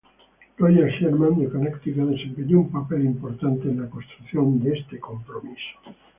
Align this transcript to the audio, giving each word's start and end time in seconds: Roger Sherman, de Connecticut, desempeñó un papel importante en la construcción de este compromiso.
Roger 0.57 0.89
Sherman, 0.97 1.37
de 1.37 1.47
Connecticut, 1.47 1.95
desempeñó 2.09 2.61
un 2.61 2.71
papel 2.71 3.05
importante 3.05 3.69
en 3.69 3.81
la 3.83 3.87
construcción 3.87 4.59
de 4.59 4.79
este 4.79 4.99
compromiso. 4.99 5.77